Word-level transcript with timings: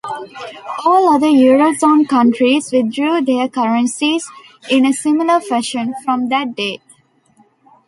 All 0.83 1.13
other 1.13 1.27
eurozone 1.27 2.09
countries 2.09 2.71
withdrew 2.71 3.21
their 3.21 3.47
currencies 3.47 4.27
in 4.67 4.83
a 4.83 4.93
similar 4.93 5.39
fashion, 5.39 5.93
from 6.03 6.29
that 6.29 6.55
date. 6.55 6.81